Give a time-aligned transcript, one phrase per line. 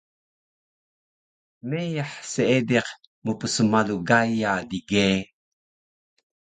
[1.69, 2.87] Meyah seediq
[3.25, 5.07] mpsmalu Gaya dige